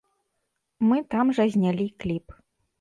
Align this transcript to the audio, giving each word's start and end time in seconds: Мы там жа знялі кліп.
Мы 0.87 0.97
там 1.13 1.25
жа 1.41 1.47
знялі 1.53 1.87
кліп. 2.03 2.25